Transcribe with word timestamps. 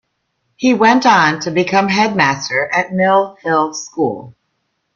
He 0.55 0.73
went 0.73 1.05
on 1.05 1.41
to 1.41 1.51
become 1.51 1.87
Headmaster 1.87 2.67
at 2.73 2.91
Mill 2.91 3.37
Hill 3.43 3.75
School. 3.75 4.33